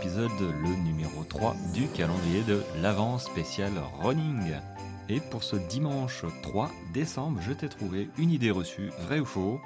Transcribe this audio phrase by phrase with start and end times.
[0.00, 4.54] épisode, le numéro 3 du calendrier de l'avant spécial running.
[5.08, 9.60] Et pour ce dimanche 3 décembre, je t'ai trouvé une idée reçue, vrai ou faux.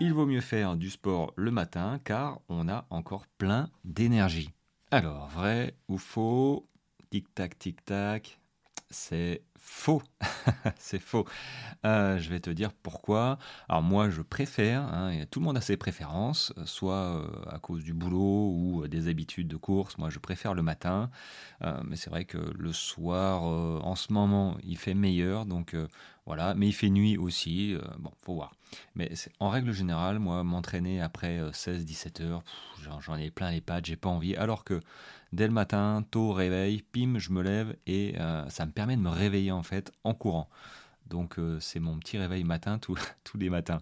[0.00, 4.50] Il vaut mieux faire du sport le matin car on a encore plein d'énergie.
[4.90, 6.68] Alors, vrai ou faux?
[7.10, 8.40] Tic-tac, tic-tac.
[8.92, 10.02] C'est faux.
[10.78, 11.24] c'est faux.
[11.86, 13.38] Euh, je vais te dire pourquoi.
[13.68, 17.82] Alors moi, je préfère, hein, tout le monde a ses préférences, soit euh, à cause
[17.82, 19.96] du boulot ou des habitudes de course.
[19.96, 21.10] Moi, je préfère le matin.
[21.62, 25.46] Euh, mais c'est vrai que le soir, en ce moment, il fait meilleur.
[25.46, 25.74] Donc
[26.26, 26.54] voilà.
[26.54, 27.74] Mais il fait nuit aussi.
[27.98, 28.52] bon, faut voir.
[28.94, 32.44] Mais en règle générale, moi, m'entraîner après 16-17 heures,
[33.00, 34.36] j'en ai plein les pattes, j'ai pas envie.
[34.36, 34.80] Alors que
[35.32, 38.14] dès le matin, tôt réveil, pim, je me lève et
[38.48, 40.48] ça me permet de me réveiller en fait en courant.
[41.12, 42.78] Donc euh, c'est mon petit réveil matin
[43.24, 43.80] tous les matins.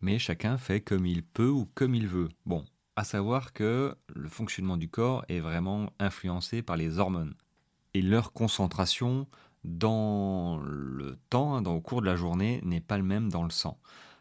[0.00, 2.28] Mais chacun fait comme il peut ou comme il veut.
[2.44, 2.64] Bon,
[2.96, 7.34] à savoir que le fonctionnement du corps est vraiment influencé par les hormones.
[7.94, 9.26] Et leur concentration
[9.64, 13.50] dans le temps, hein, au cours de la journée, n'est pas le même dans le
[13.50, 13.78] sang.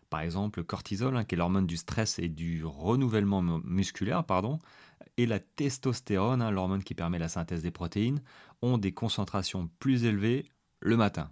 [0.10, 4.60] Par exemple, le cortisol, hein, qui est l'hormone du stress et du renouvellement musculaire, pardon,
[5.18, 8.22] et la testostérone, hein, l'hormone qui permet la synthèse des protéines,
[8.62, 10.46] ont des concentrations plus élevées
[10.80, 11.32] le matin.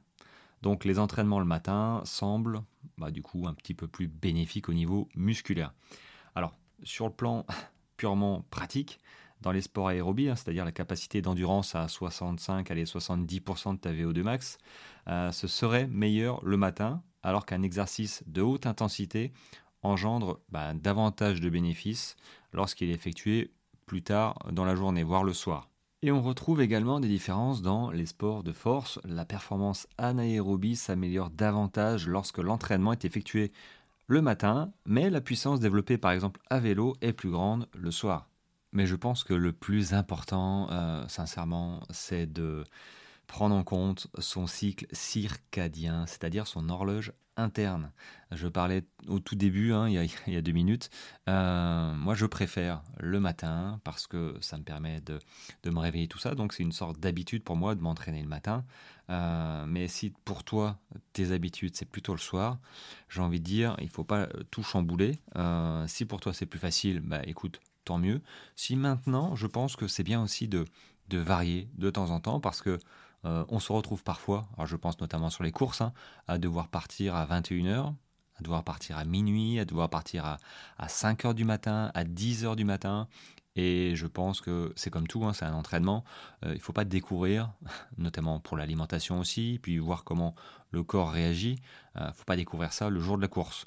[0.62, 2.62] Donc les entraînements le matin semblent
[2.98, 5.74] bah, du coup un petit peu plus bénéfiques au niveau musculaire.
[6.36, 7.46] Alors sur le plan
[7.98, 9.00] purement pratique,
[9.42, 13.92] dans les sports aérobies, hein, c'est-à-dire la capacité d'endurance à 65 allez 70% de ta
[13.92, 14.58] VO2 max,
[15.08, 19.32] euh, ce serait meilleur le matin, alors qu'un exercice de haute intensité
[19.84, 22.16] engendre bah, davantage de bénéfices
[22.54, 23.52] lorsqu'il est effectué
[23.86, 25.70] plus tard dans la journée, voire le soir.
[26.04, 29.00] Et on retrouve également des différences dans les sports de force.
[29.04, 33.52] La performance anaérobie s'améliore davantage lorsque l'entraînement est effectué
[34.06, 38.30] le matin, mais la puissance développée par exemple à vélo est plus grande le soir.
[38.72, 42.64] Mais je pense que le plus important, euh, sincèrement, c'est de
[43.28, 47.92] prendre en compte son cycle circadien, c'est-à-dire son horloge interne.
[48.32, 50.90] Je parlais au tout début, hein, il, y a, deux minutes.
[51.30, 55.20] Euh, moi, je préfère le matin parce que ça me permet de,
[55.70, 56.36] me réveiller tout ça.
[56.36, 58.66] Donc, c'est une sorte d'habitude pour moi de m'entraîner le matin.
[59.10, 60.80] Euh, mais si pour toi,
[61.14, 62.58] tes habitudes, c'est plutôt le soir,
[63.08, 65.20] j'ai envie de dire, il faut pas tout chambouler.
[65.88, 68.22] Si pour toi, c'est plus facile, bah écoute, tant mieux.
[68.56, 70.66] Si maintenant, je pense que c'est bien aussi de,
[71.08, 72.80] de varier de temps en temps parce que
[73.26, 75.94] euh, on se retrouve parfois, alors je pense notamment sur les courses, hein,
[76.28, 77.94] à devoir partir à 21h,
[78.36, 80.38] à devoir partir à minuit, à devoir partir à,
[80.88, 83.08] 5h du matin, à 10h du matin.
[83.56, 86.04] Et je pense que c'est comme tout, hein, c'est un entraînement.
[86.46, 87.52] Euh, il ne faut pas découvrir,
[87.98, 90.36] notamment pour l'alimentation aussi, puis voir comment
[90.70, 91.60] le corps réagit.
[91.96, 93.66] Il euh, ne faut pas découvrir ça le jour de la course.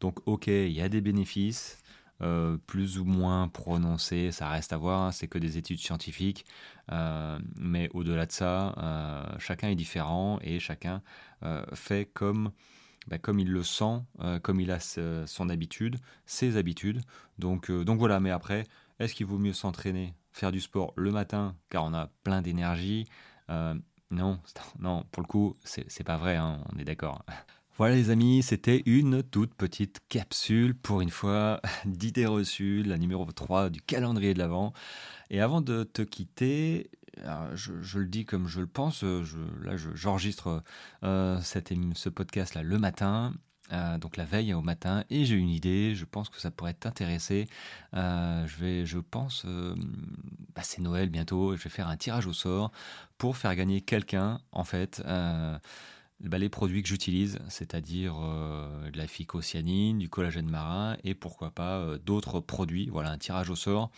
[0.00, 1.79] Donc ok, il y a des bénéfices,
[2.22, 6.44] euh, plus ou moins prononcé, ça reste à voir, hein, c'est que des études scientifiques,
[6.92, 11.02] euh, mais au-delà de ça, euh, chacun est différent et chacun
[11.72, 12.50] fait comme,
[13.08, 14.02] bah, comme il le sent,
[14.42, 17.00] comme il a son habitude, ses habitudes.
[17.38, 18.64] Donc, donc voilà, mais après,
[18.98, 23.06] est-ce qu'il vaut mieux s'entraîner, faire du sport le matin, car on a plein d'énergie?
[24.10, 24.40] Non,
[24.80, 27.24] non, pour le coup, c'est pas vrai, hein, on est d'accord.
[27.80, 33.24] Voilà les amis, c'était une toute petite capsule pour une fois d'idées reçues, la numéro
[33.24, 34.74] 3 du calendrier de l'Avent.
[35.30, 36.90] Et avant de te quitter,
[37.54, 40.62] je, le dis comme je le pense, je, là j'enregistre
[41.04, 43.32] euh, ce podcast là le matin.
[43.72, 46.74] Euh, donc la veille au matin et j'ai une idée, je pense que ça pourrait
[46.74, 47.48] t'intéresser.
[47.94, 49.46] Euh, je je pense,
[50.54, 52.72] bah, c'est Noël bientôt, je vais faire un tirage au sort
[53.16, 55.02] pour faire gagner quelqu'un en fait
[56.20, 61.50] bah, les produits que j'utilise, c'est-à-dire euh, de la phycocyanine, du collagène marin et pourquoi
[61.50, 62.90] pas euh, d'autres produits.
[62.90, 63.90] Voilà, un tirage au sort.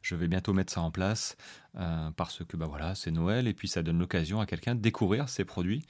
[0.00, 1.36] Je vais bientôt mettre ça en place
[1.76, 4.80] euh, parce que bah voilà, c'est Noël et puis ça donne l'occasion à quelqu'un de
[4.80, 5.84] découvrir ces produits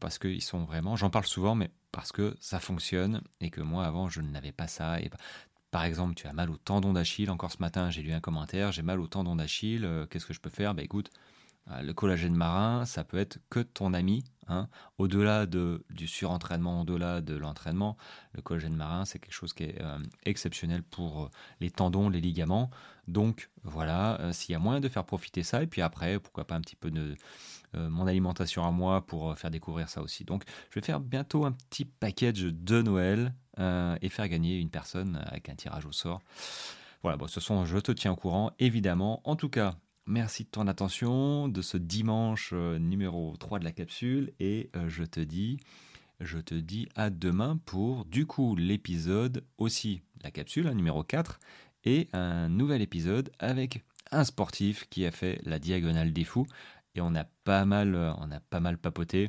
[0.00, 3.84] parce qu'ils sont vraiment, j'en parle souvent, mais parce que ça fonctionne et que moi
[3.84, 4.98] avant je n'avais pas ça.
[5.70, 7.30] Par exemple, tu as mal au tendon d'Achille.
[7.30, 9.88] Encore ce matin, j'ai lu un commentaire, j'ai mal au tendon d'Achille.
[10.10, 10.74] Qu'est-ce que je peux faire?
[10.74, 11.10] Bah écoute,
[11.66, 14.68] le collagène marin, ça peut être que ton ami Hein.
[14.98, 17.96] Au-delà de, du surentraînement, au-delà de l'entraînement,
[18.32, 21.30] le collagène marin, c'est quelque chose qui est euh, exceptionnel pour euh,
[21.60, 22.70] les tendons, les ligaments.
[23.06, 26.44] Donc voilà, euh, s'il y a moyen de faire profiter ça, et puis après, pourquoi
[26.46, 27.16] pas un petit peu de
[27.74, 30.24] mon alimentation à moi pour faire découvrir ça aussi.
[30.24, 35.18] Donc je vais faire bientôt un petit package de Noël et faire gagner une personne
[35.24, 36.20] avec un tirage au sort.
[37.02, 39.22] Voilà, bon, ce sont, je te tiens au courant, évidemment.
[39.24, 39.76] En tout cas,
[40.06, 44.88] Merci de ton attention de ce dimanche euh, numéro 3 de la capsule et euh,
[44.88, 45.60] je te dis
[46.18, 51.38] je te dis à demain pour du coup l'épisode aussi la capsule hein, numéro 4
[51.84, 56.48] et un nouvel épisode avec un sportif qui a fait la diagonale des fous
[56.96, 59.28] et on a pas mal, on a pas mal papoté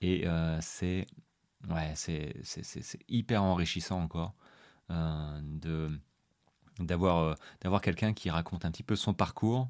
[0.00, 0.24] et
[0.60, 1.06] c'est
[1.68, 2.32] ouais, c'est
[3.08, 4.34] hyper enrichissant encore
[4.88, 5.90] de
[6.78, 9.68] d'avoir d'avoir quelqu'un qui raconte un petit peu son parcours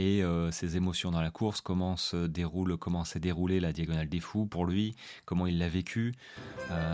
[0.00, 4.20] et ses émotions dans la course, comment se déroule, comment s'est déroulée la diagonale des
[4.20, 6.14] fous pour lui, comment il l'a vécu.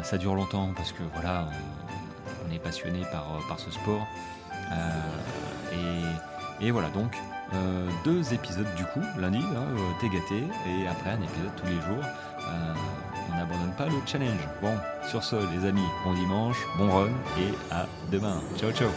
[0.03, 1.49] ça dure longtemps parce que voilà,
[2.47, 4.07] on, est passionné par, par ce sport.
[6.61, 7.17] et, voilà donc
[8.05, 9.43] deux épisodes du coup, lundi,
[10.01, 12.05] t'es gâté, et après un épisode tous les jours.
[13.31, 14.49] on n'abandonne pas le challenge.
[14.61, 14.77] Bon,
[15.09, 18.41] sur ce les amis, bon dimanche, bon run et à demain.
[18.59, 18.91] Ciao ciao